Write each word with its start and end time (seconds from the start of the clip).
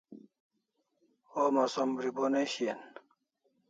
Homa 1.35 1.63
som 1.77 1.89
bribo 2.01 2.25
ne 2.35 2.41
shian 2.53 2.81